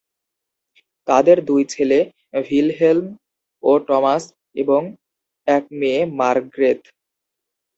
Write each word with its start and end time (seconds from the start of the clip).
তাদের 1.07 1.37
দুই 1.45 1.61
ছেলে 1.73 1.97
ভিলহেল্ম 2.43 3.05
ও 3.63 3.71
টমাস 3.87 4.23
এবং 4.55 4.81
এক 5.47 5.63
মেয়ে 5.79 6.01
মার্গ্রেথ। 6.19 6.81